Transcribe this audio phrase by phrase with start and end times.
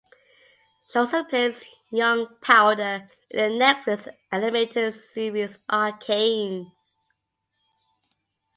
[0.91, 6.71] She also plays Young Powder in the Netflix animated series "Arcane".